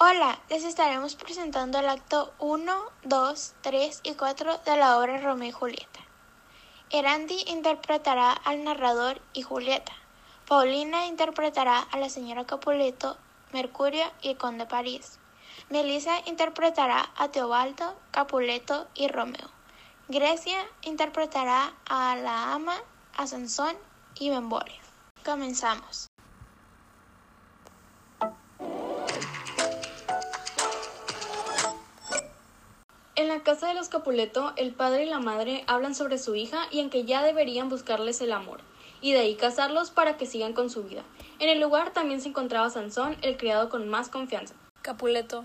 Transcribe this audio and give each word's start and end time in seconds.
Hola, 0.00 0.38
les 0.48 0.64
estaremos 0.64 1.16
presentando 1.16 1.80
el 1.80 1.88
acto 1.88 2.32
1, 2.38 2.72
2, 3.02 3.54
3 3.62 4.00
y 4.04 4.14
4 4.14 4.58
de 4.58 4.76
la 4.76 4.96
obra 4.96 5.20
Romeo 5.20 5.48
y 5.48 5.52
Julieta. 5.52 6.00
Erandi 6.90 7.44
interpretará 7.48 8.32
al 8.32 8.64
narrador 8.64 9.20
y 9.32 9.42
Julieta. 9.42 9.92
Paulina 10.46 11.06
interpretará 11.06 11.80
a 11.80 11.98
la 11.98 12.08
señora 12.08 12.46
Capuleto, 12.46 13.18
Mercurio 13.52 14.04
y 14.22 14.30
el 14.30 14.38
conde 14.38 14.66
París. 14.66 15.18
Melissa 15.70 16.20
interpretará 16.26 17.10
a 17.16 17.28
Teobaldo, 17.28 17.94
Capuleto 18.10 18.86
y 18.94 19.08
Romeo. 19.08 19.50
Grecia 20.08 20.58
interpretará 20.82 21.74
a 21.88 22.16
la 22.16 22.54
ama, 22.54 22.76
a 23.16 23.26
Sansón 23.26 23.76
y 24.18 24.30
Benvolio. 24.30 24.80
Comenzamos. 25.24 26.08
En 33.16 33.26
la 33.26 33.42
casa 33.42 33.66
de 33.66 33.74
los 33.74 33.88
Capuleto, 33.88 34.52
el 34.56 34.72
padre 34.72 35.04
y 35.04 35.10
la 35.10 35.18
madre 35.18 35.64
hablan 35.66 35.94
sobre 35.94 36.18
su 36.18 36.36
hija 36.36 36.68
y 36.70 36.78
en 36.78 36.88
que 36.88 37.04
ya 37.04 37.22
deberían 37.22 37.68
buscarles 37.68 38.20
el 38.20 38.32
amor, 38.32 38.60
y 39.00 39.12
de 39.12 39.18
ahí 39.18 39.34
casarlos 39.34 39.90
para 39.90 40.16
que 40.16 40.24
sigan 40.24 40.52
con 40.52 40.70
su 40.70 40.84
vida. 40.84 41.02
En 41.40 41.48
el 41.48 41.60
lugar 41.60 41.92
también 41.92 42.20
se 42.20 42.28
encontraba 42.28 42.70
Sansón, 42.70 43.16
el 43.22 43.36
criado 43.36 43.68
con 43.68 43.88
más 43.88 44.08
confianza. 44.08 44.54
Capuleto, 44.82 45.44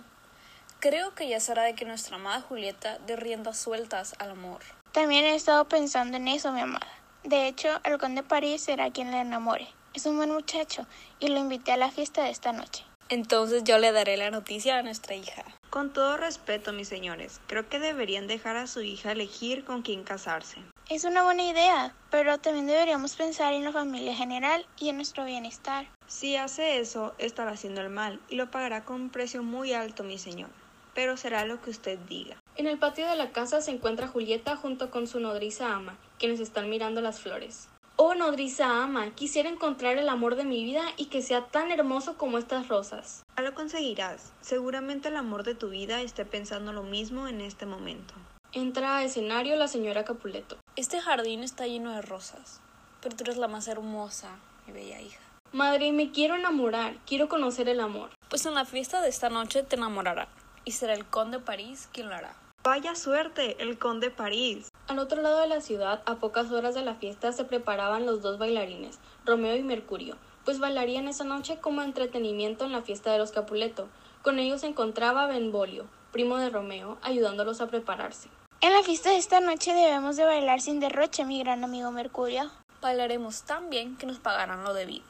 creo 0.80 1.16
que 1.16 1.28
ya 1.28 1.38
es 1.38 1.50
hora 1.50 1.64
de 1.64 1.76
que 1.76 1.86
nuestra 1.86 2.18
amada 2.18 2.42
Julieta 2.42 3.00
dé 3.08 3.16
riendas 3.16 3.58
sueltas 3.58 4.16
al 4.20 4.32
amor. 4.32 4.62
También 4.92 5.26
he 5.26 5.36
estado 5.36 5.68
pensando 5.68 6.18
en 6.18 6.28
eso, 6.28 6.52
mi 6.52 6.62
amada. 6.62 6.88
De 7.24 7.48
hecho, 7.48 7.70
el 7.84 7.98
conde 7.98 8.22
París 8.22 8.62
será 8.62 8.92
quien 8.92 9.12
la 9.12 9.22
enamore. 9.22 9.68
Es 9.94 10.06
un 10.06 10.18
buen 10.18 10.32
muchacho 10.32 10.86
y 11.20 11.28
lo 11.28 11.40
invité 11.40 11.72
a 11.72 11.78
la 11.78 11.92
fiesta 11.92 12.24
de 12.24 12.30
esta 12.30 12.52
noche. 12.52 12.84
Entonces 13.10 13.64
yo 13.64 13.78
le 13.78 13.92
daré 13.92 14.18
la 14.18 14.32
noticia 14.32 14.78
a 14.78 14.84
nuestra 14.84 15.16
hija. 15.16 15.44
Con 15.70 15.92
todo 15.94 16.18
respeto, 16.18 16.74
mis 16.74 16.88
señores, 16.88 17.42
creo 17.48 17.68
que 17.70 17.80
deberían 17.80 18.28
dejar 18.28 18.56
a 18.56 18.68
su 18.68 18.82
hija 18.82 19.12
elegir 19.12 19.66
con 19.66 19.82
quién 19.82 20.04
casarse. 20.04 20.58
Es 20.90 21.06
una 21.06 21.24
buena 21.24 21.44
idea, 21.44 21.96
pero 22.12 22.40
también 22.40 22.68
deberíamos 22.68 23.16
pensar 23.16 23.54
en 23.54 23.64
la 23.64 23.72
familia 23.72 24.14
general 24.14 24.66
y 24.78 24.90
en 24.90 24.98
nuestro 24.98 25.24
bienestar. 25.24 25.88
Si 26.08 26.36
hace 26.36 26.80
eso, 26.80 27.14
estará 27.20 27.52
haciendo 27.52 27.80
el 27.80 27.90
mal 27.90 28.20
y 28.28 28.36
lo 28.36 28.52
pagará 28.52 28.84
con 28.84 29.02
un 29.02 29.10
precio 29.10 29.44
muy 29.44 29.72
alto, 29.72 30.04
mi 30.04 30.18
señor. 30.18 30.50
Pero 30.94 31.16
será 31.16 31.46
lo 31.46 31.62
que 31.62 31.70
usted 31.70 31.98
diga. 32.00 32.36
En 32.58 32.68
el 32.68 32.78
patio 32.78 33.08
de 33.08 33.16
la 33.16 33.32
casa 33.32 33.62
se 33.62 33.72
encuentra 33.72 34.10
Julieta 34.10 34.58
junto 34.58 34.92
con 34.92 35.08
su 35.08 35.22
nodriza 35.22 35.74
ama, 35.74 35.98
quienes 36.20 36.42
están 36.42 36.70
mirando 36.70 37.00
las 37.00 37.22
flores. 37.22 37.70
Oh, 37.96 38.14
nodriza 38.14 38.84
ama, 38.84 39.12
quisiera 39.16 39.50
encontrar 39.50 39.98
el 39.98 40.10
amor 40.10 40.36
de 40.36 40.44
mi 40.44 40.66
vida 40.66 40.84
y 40.98 41.06
que 41.06 41.22
sea 41.22 41.46
tan 41.46 41.72
hermoso 41.72 42.18
como 42.18 42.38
estas 42.38 42.68
rosas. 42.68 43.24
Ya 43.38 43.44
lo 43.44 43.54
conseguirás. 43.54 44.34
Seguramente 44.42 45.08
el 45.08 45.16
amor 45.16 45.44
de 45.44 45.56
tu 45.56 45.70
vida 45.70 46.02
esté 46.02 46.26
pensando 46.26 46.74
lo 46.74 46.84
mismo 46.84 47.28
en 47.30 47.40
este 47.40 47.66
momento. 47.66 48.14
Entra 48.52 48.98
a 48.98 49.04
escenario 49.04 49.56
la 49.56 49.68
señora 49.68 50.04
Capuleto. 50.04 50.58
Este 50.76 51.00
jardín 51.00 51.44
está 51.44 51.68
lleno 51.68 51.92
de 51.92 52.02
rosas, 52.02 52.60
pero 53.00 53.16
tú 53.16 53.26
eres 53.26 53.38
la 53.38 53.48
más 53.48 53.68
hermosa, 53.68 54.40
mi 54.66 54.74
bella 54.74 55.00
hija. 55.00 55.22
Madre, 55.52 55.92
me 55.92 56.10
quiero 56.10 56.34
enamorar, 56.34 56.98
quiero 57.06 57.30
conocer 57.30 57.70
el 57.70 57.80
amor. 57.80 58.10
Pues 58.28 58.48
en 58.48 58.56
la 58.56 58.66
fiesta 58.66 59.00
de 59.00 59.10
esta 59.10 59.30
noche 59.30 59.62
te 59.62 59.76
enamorará, 59.76 60.30
y 60.66 60.72
será 60.72 60.96
el 60.96 61.06
conde 61.06 61.38
París 61.40 61.88
quien 61.94 62.10
lo 62.10 62.16
hará. 62.16 62.36
Vaya 62.64 62.96
suerte, 62.96 63.56
el 63.62 63.78
conde 63.78 64.10
París. 64.10 64.72
Al 64.88 64.98
otro 64.98 65.22
lado 65.22 65.42
de 65.42 65.48
la 65.48 65.62
ciudad, 65.62 66.02
a 66.08 66.16
pocas 66.16 66.50
horas 66.50 66.74
de 66.74 66.82
la 66.82 66.96
fiesta, 66.96 67.32
se 67.34 67.46
preparaban 67.46 68.08
los 68.08 68.24
dos 68.24 68.40
bailarines, 68.40 68.98
Romeo 69.26 69.56
y 69.56 69.62
Mercurio, 69.62 70.18
pues 70.44 70.58
bailarían 70.58 71.08
esa 71.08 71.24
noche 71.24 71.60
como 71.62 71.84
entretenimiento 71.84 72.66
en 72.66 72.72
la 72.72 72.82
fiesta 72.82 73.12
de 73.12 73.20
los 73.20 73.32
Capuleto. 73.32 73.90
Con 74.24 74.40
ellos 74.40 74.62
se 74.62 74.68
encontraba 74.68 75.28
Benvolio, 75.28 75.86
primo 76.12 76.38
de 76.38 76.50
Romeo, 76.50 76.98
ayudándolos 77.04 77.62
a 77.62 77.68
prepararse. 77.68 78.30
En 78.64 78.72
la 78.72 78.82
fiesta 78.82 79.10
de 79.10 79.18
esta 79.18 79.42
noche 79.42 79.74
debemos 79.74 80.16
de 80.16 80.24
bailar 80.24 80.62
sin 80.62 80.80
derroche, 80.80 81.26
mi 81.26 81.38
gran 81.44 81.66
amigo 81.66 81.92
Mercurio. 81.92 82.50
Bailaremos 82.80 83.42
tan 83.42 83.70
bien 83.70 83.98
que 83.98 84.06
nos 84.06 84.20
pagarán 84.20 84.64
lo 84.64 84.74
debido. 84.74 85.04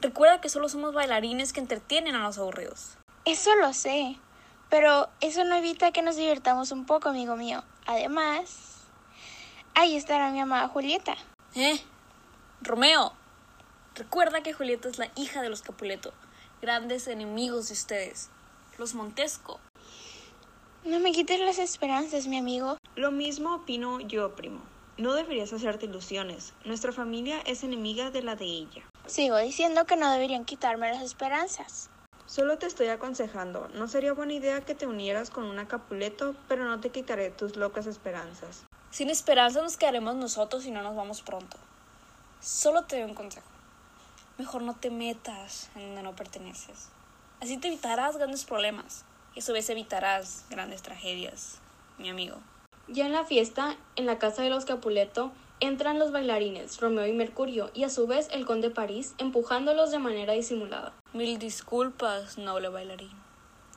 Recuerda 0.00 0.40
que 0.40 0.48
solo 0.48 0.68
somos 0.68 0.92
bailarines 0.92 1.52
que 1.52 1.60
entretienen 1.60 2.16
a 2.16 2.24
los 2.24 2.38
aburridos. 2.38 2.96
Eso 3.24 3.54
lo 3.54 3.72
sé, 3.72 4.16
pero 4.68 5.08
eso 5.20 5.44
no 5.44 5.54
evita 5.54 5.92
que 5.92 6.02
nos 6.02 6.16
divirtamos 6.16 6.72
un 6.72 6.86
poco, 6.86 7.10
amigo 7.10 7.36
mío. 7.36 7.62
Además, 7.86 8.78
ahí 9.76 9.94
estará 9.94 10.32
mi 10.32 10.40
amada 10.40 10.66
Julieta. 10.66 11.14
¿Eh? 11.54 11.80
Romeo, 12.62 13.12
recuerda 13.94 14.42
que 14.42 14.52
Julieta 14.52 14.88
es 14.88 14.98
la 14.98 15.12
hija 15.14 15.40
de 15.40 15.50
los 15.50 15.62
Capuleto, 15.62 16.12
grandes 16.60 17.06
enemigos 17.06 17.68
de 17.68 17.74
ustedes, 17.74 18.28
los 18.76 18.94
Montesco. 18.94 19.60
No 20.84 21.00
me 21.00 21.12
quites 21.12 21.38
las 21.40 21.58
esperanzas, 21.58 22.26
mi 22.28 22.38
amigo. 22.38 22.78
Lo 22.98 23.12
mismo 23.12 23.54
opino 23.54 24.00
yo, 24.00 24.34
primo. 24.34 24.58
No 24.96 25.14
deberías 25.14 25.52
hacerte 25.52 25.86
ilusiones. 25.86 26.52
Nuestra 26.64 26.90
familia 26.90 27.38
es 27.42 27.62
enemiga 27.62 28.10
de 28.10 28.24
la 28.24 28.34
de 28.34 28.46
ella. 28.46 28.82
Sigo 29.06 29.36
diciendo 29.36 29.84
que 29.84 29.94
no 29.94 30.10
deberían 30.10 30.44
quitarme 30.44 30.90
las 30.90 31.04
esperanzas. 31.04 31.90
Solo 32.26 32.58
te 32.58 32.66
estoy 32.66 32.88
aconsejando. 32.88 33.68
No 33.68 33.86
sería 33.86 34.14
buena 34.14 34.32
idea 34.32 34.62
que 34.62 34.74
te 34.74 34.88
unieras 34.88 35.30
con 35.30 35.44
una 35.44 35.68
Capuleto, 35.68 36.34
pero 36.48 36.64
no 36.64 36.80
te 36.80 36.90
quitaré 36.90 37.30
tus 37.30 37.54
locas 37.54 37.86
esperanzas. 37.86 38.64
Sin 38.90 39.10
esperanza 39.10 39.62
nos 39.62 39.76
quedaremos 39.76 40.16
nosotros 40.16 40.66
y 40.66 40.72
no 40.72 40.82
nos 40.82 40.96
vamos 40.96 41.22
pronto. 41.22 41.56
Solo 42.40 42.82
te 42.82 42.96
doy 42.96 43.08
un 43.08 43.14
consejo. 43.14 43.46
Mejor 44.38 44.62
no 44.62 44.74
te 44.74 44.90
metas 44.90 45.70
en 45.76 45.82
donde 45.82 46.02
no 46.02 46.16
perteneces. 46.16 46.88
Así 47.40 47.58
te 47.58 47.68
evitarás 47.68 48.16
grandes 48.16 48.44
problemas 48.44 49.04
y 49.36 49.38
a 49.38 49.42
su 49.42 49.52
vez 49.52 49.70
evitarás 49.70 50.46
grandes 50.50 50.82
tragedias, 50.82 51.60
mi 51.96 52.08
amigo. 52.08 52.38
Ya 52.90 53.04
en 53.04 53.12
la 53.12 53.24
fiesta, 53.24 53.76
en 53.96 54.06
la 54.06 54.18
casa 54.18 54.42
de 54.42 54.48
los 54.48 54.64
Capuleto, 54.64 55.30
entran 55.60 55.98
los 55.98 56.10
bailarines, 56.10 56.80
Romeo 56.80 57.06
y 57.06 57.12
Mercurio, 57.12 57.70
y 57.74 57.84
a 57.84 57.90
su 57.90 58.06
vez 58.06 58.28
el 58.32 58.46
conde 58.46 58.70
París, 58.70 59.14
empujándolos 59.18 59.90
de 59.90 59.98
manera 59.98 60.32
disimulada. 60.32 60.94
Mil 61.12 61.38
disculpas, 61.38 62.38
noble 62.38 62.70
bailarín. 62.70 63.10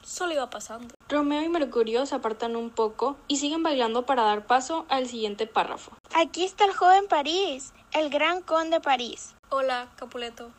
Solo 0.02 0.34
iba 0.34 0.50
pasando. 0.50 0.96
Romeo 1.10 1.44
y 1.44 1.50
Mercurio 1.50 2.06
se 2.06 2.16
apartan 2.16 2.56
un 2.56 2.70
poco 2.70 3.18
y 3.28 3.38
siguen 3.38 3.64
bailando 3.64 4.06
para 4.06 4.24
dar 4.24 4.48
paso 4.48 4.86
al 4.88 5.08
siguiente 5.08 5.46
párrafo. 5.46 5.92
Aquí 6.16 6.46
está 6.46 6.64
el 6.64 6.74
joven 6.74 7.08
París, 7.10 7.74
el 7.92 8.10
gran 8.10 8.42
conde 8.42 8.80
París. 8.80 9.36
Hola, 9.50 9.90
Capuleto. 9.98 10.52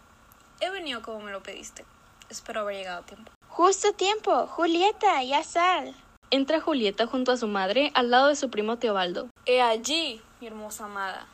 He 0.61 0.69
venido 0.69 1.01
como 1.01 1.21
me 1.21 1.33
lo 1.33 1.43
pediste. 1.43 1.87
Espero 2.29 2.61
haber 2.61 2.77
llegado 2.77 3.01
a 3.01 3.07
tiempo. 3.07 3.33
Justo 3.49 3.89
a 3.89 3.93
tiempo, 3.93 4.47
Julieta, 4.47 5.23
ya 5.25 5.43
sal. 5.43 5.95
Entra 6.35 6.63
Julieta 6.63 7.07
junto 7.07 7.31
a 7.31 7.37
su 7.37 7.47
madre 7.47 7.93
al 7.95 8.11
lado 8.11 8.29
de 8.29 8.37
su 8.37 8.49
primo 8.49 8.79
Teobaldo. 8.79 9.29
He 9.45 9.61
allí, 9.61 10.23
mi 10.41 10.47
hermosa 10.47 10.87
amada. 10.87 11.29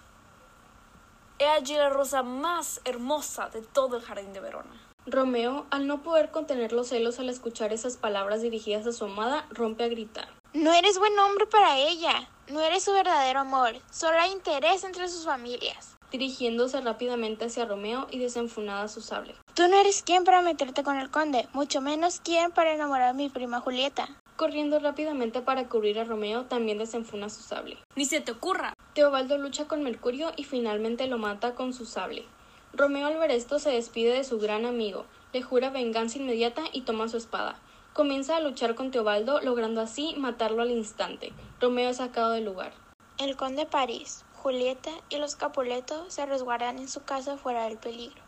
He 1.38 1.46
allí 1.46 1.76
la 1.76 1.88
rosa 1.88 2.24
más 2.24 2.80
hermosa 2.84 3.48
de 3.48 3.62
todo 3.62 3.98
el 3.98 4.02
jardín 4.02 4.32
de 4.32 4.40
Verona. 4.40 4.74
Romeo, 5.06 5.66
al 5.70 5.86
no 5.86 6.02
poder 6.02 6.32
contener 6.32 6.72
los 6.72 6.88
celos 6.88 7.20
al 7.20 7.28
escuchar 7.28 7.72
esas 7.72 7.96
palabras 7.96 8.42
dirigidas 8.42 8.88
a 8.88 8.92
su 8.92 9.04
amada, 9.04 9.46
rompe 9.50 9.84
a 9.84 9.88
gritar. 9.88 10.30
No 10.52 10.72
eres 10.72 10.98
buen 10.98 11.16
hombre 11.20 11.46
para 11.46 11.78
ella. 11.78 12.28
No 12.48 12.60
eres 12.60 12.82
su 12.82 12.92
verdadero 12.92 13.38
amor. 13.38 13.76
Solo 13.92 14.18
hay 14.18 14.32
interés 14.32 14.82
entre 14.82 15.08
sus 15.08 15.24
familias. 15.24 15.97
Dirigiéndose 16.10 16.80
rápidamente 16.80 17.44
hacia 17.44 17.66
Romeo 17.66 18.06
y 18.10 18.18
desenfunada 18.18 18.88
su 18.88 19.00
sable. 19.00 19.34
Tú 19.54 19.68
no 19.68 19.78
eres 19.78 20.02
quien 20.02 20.24
para 20.24 20.40
meterte 20.40 20.82
con 20.82 20.96
el 20.96 21.10
conde, 21.10 21.48
mucho 21.52 21.80
menos 21.80 22.20
quien 22.20 22.50
para 22.50 22.72
enamorar 22.72 23.08
a 23.08 23.12
mi 23.12 23.28
prima 23.28 23.60
Julieta. 23.60 24.08
Corriendo 24.36 24.78
rápidamente 24.78 25.42
para 25.42 25.68
cubrir 25.68 25.98
a 25.98 26.04
Romeo, 26.04 26.44
también 26.44 26.78
desenfuna 26.78 27.28
su 27.28 27.42
sable. 27.42 27.76
¡Ni 27.96 28.04
se 28.04 28.20
te 28.20 28.32
ocurra! 28.32 28.72
Teobaldo 28.94 29.36
lucha 29.36 29.66
con 29.66 29.82
Mercurio 29.82 30.32
y 30.36 30.44
finalmente 30.44 31.08
lo 31.08 31.18
mata 31.18 31.54
con 31.54 31.74
su 31.74 31.84
sable. 31.84 32.24
Romeo 32.72 33.06
al 33.06 33.18
ver 33.18 33.32
esto 33.32 33.58
se 33.58 33.70
despide 33.70 34.12
de 34.12 34.24
su 34.24 34.38
gran 34.38 34.64
amigo, 34.64 35.06
le 35.32 35.42
jura 35.42 35.70
venganza 35.70 36.18
inmediata 36.18 36.62
y 36.72 36.82
toma 36.82 37.08
su 37.08 37.16
espada. 37.16 37.58
Comienza 37.92 38.36
a 38.36 38.40
luchar 38.40 38.76
con 38.76 38.92
Teobaldo, 38.92 39.40
logrando 39.40 39.80
así 39.80 40.14
matarlo 40.16 40.62
al 40.62 40.70
instante. 40.70 41.32
Romeo 41.60 41.90
es 41.90 41.96
sacado 41.96 42.30
del 42.30 42.44
lugar. 42.44 42.72
El 43.18 43.36
conde 43.36 43.66
París, 43.66 44.24
Julieta 44.48 44.92
y 45.10 45.18
los 45.18 45.36
Capuleto 45.36 46.08
se 46.08 46.24
resguardan 46.24 46.78
en 46.78 46.88
su 46.88 47.02
casa 47.02 47.36
fuera 47.36 47.64
del 47.64 47.76
peligro. 47.76 48.22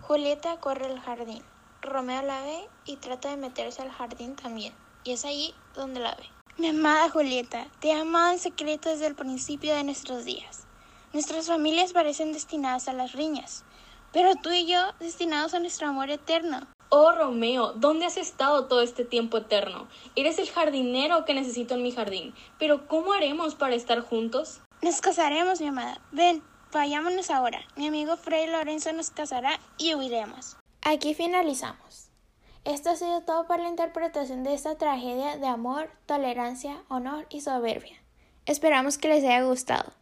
Julieta 0.00 0.56
corre 0.60 0.86
al 0.86 0.98
jardín. 0.98 1.42
Romeo 1.82 2.22
la 2.22 2.40
ve 2.40 2.66
y 2.86 2.96
trata 2.96 3.28
de 3.28 3.36
meterse 3.36 3.82
al 3.82 3.90
jardín 3.90 4.34
también. 4.34 4.72
Y 5.04 5.12
es 5.12 5.26
allí 5.26 5.54
donde 5.74 6.00
la 6.00 6.14
ve. 6.14 6.24
Mi 6.56 6.68
amada 6.68 7.10
Julieta, 7.10 7.66
te 7.80 7.88
he 7.88 7.92
amado 7.92 8.32
en 8.32 8.38
secreto 8.38 8.88
desde 8.88 9.08
el 9.08 9.14
principio 9.14 9.74
de 9.74 9.84
nuestros 9.84 10.24
días. 10.24 10.66
Nuestras 11.12 11.48
familias 11.48 11.92
parecen 11.92 12.32
destinadas 12.32 12.88
a 12.88 12.94
las 12.94 13.12
riñas, 13.12 13.62
pero 14.14 14.36
tú 14.36 14.52
y 14.52 14.64
yo 14.64 14.80
destinados 15.00 15.52
a 15.52 15.58
nuestro 15.58 15.86
amor 15.86 16.08
eterno. 16.08 16.66
Oh 16.88 17.12
Romeo, 17.12 17.72
¿dónde 17.74 18.06
has 18.06 18.16
estado 18.16 18.68
todo 18.68 18.80
este 18.80 19.04
tiempo 19.04 19.36
eterno? 19.36 19.86
Eres 20.14 20.38
el 20.38 20.48
jardinero 20.48 21.26
que 21.26 21.34
necesito 21.34 21.74
en 21.74 21.82
mi 21.82 21.92
jardín. 21.92 22.32
Pero 22.58 22.86
¿cómo 22.86 23.12
haremos 23.12 23.54
para 23.54 23.74
estar 23.74 24.00
juntos? 24.00 24.60
Nos 24.86 25.00
casaremos, 25.00 25.60
mi 25.60 25.66
amada. 25.66 26.00
Ven, 26.12 26.44
vayámonos 26.72 27.30
ahora. 27.30 27.58
Mi 27.74 27.88
amigo 27.88 28.16
Fray 28.16 28.46
Lorenzo 28.46 28.92
nos 28.92 29.10
casará 29.10 29.58
y 29.78 29.96
huiremos. 29.96 30.56
Aquí 30.80 31.12
finalizamos. 31.12 32.12
Esto 32.64 32.90
ha 32.90 32.96
sido 32.96 33.22
todo 33.22 33.48
para 33.48 33.64
la 33.64 33.68
interpretación 33.68 34.44
de 34.44 34.54
esta 34.54 34.78
tragedia 34.78 35.38
de 35.38 35.48
amor, 35.48 35.90
tolerancia, 36.06 36.84
honor 36.86 37.26
y 37.30 37.40
soberbia. 37.40 38.00
Esperamos 38.44 38.96
que 38.96 39.08
les 39.08 39.24
haya 39.24 39.42
gustado. 39.42 39.92